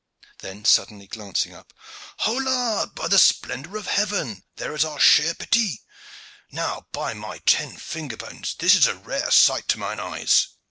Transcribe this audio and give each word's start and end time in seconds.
Then 0.39 0.65
suddenly 0.65 1.05
glancing 1.05 1.53
up, 1.53 1.73
"Hola, 2.21 2.91
by 2.91 3.07
the 3.07 3.19
splendor 3.19 3.77
of 3.77 3.85
heaven, 3.85 4.43
here 4.57 4.73
is 4.73 4.83
our 4.83 4.99
cher 4.99 5.35
petit! 5.35 5.83
Now, 6.49 6.87
by 6.91 7.13
my 7.13 7.37
ten 7.45 7.77
finger 7.77 8.17
bones! 8.17 8.55
this 8.57 8.73
is 8.73 8.87
a 8.87 8.95
rare 8.95 9.29
sight 9.29 9.67
to 9.67 9.77
mine 9.77 9.99
eyes." 9.99 10.47